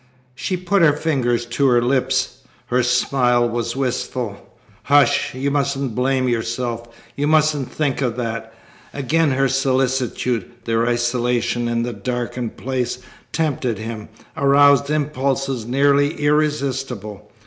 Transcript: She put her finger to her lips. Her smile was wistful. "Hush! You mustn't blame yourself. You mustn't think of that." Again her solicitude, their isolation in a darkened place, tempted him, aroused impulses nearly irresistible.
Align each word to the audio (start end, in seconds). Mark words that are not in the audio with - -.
She 0.33 0.57
put 0.57 0.81
her 0.81 0.93
finger 0.93 1.37
to 1.37 1.67
her 1.67 1.79
lips. 1.79 2.39
Her 2.65 2.81
smile 2.81 3.47
was 3.47 3.75
wistful. 3.75 4.35
"Hush! 4.85 5.35
You 5.35 5.51
mustn't 5.51 5.93
blame 5.93 6.27
yourself. 6.27 6.87
You 7.15 7.27
mustn't 7.27 7.69
think 7.71 8.01
of 8.01 8.15
that." 8.15 8.51
Again 8.95 9.29
her 9.33 9.47
solicitude, 9.47 10.49
their 10.65 10.87
isolation 10.87 11.67
in 11.67 11.85
a 11.85 11.93
darkened 11.93 12.57
place, 12.57 12.97
tempted 13.31 13.77
him, 13.77 14.09
aroused 14.35 14.89
impulses 14.89 15.67
nearly 15.67 16.15
irresistible. 16.15 17.31